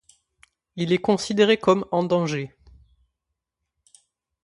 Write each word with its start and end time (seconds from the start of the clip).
Il 0.77 0.93
est 0.93 0.97
considéré 0.97 1.57
comme 1.57 1.85
en 1.91 2.01
danger. 2.01 2.55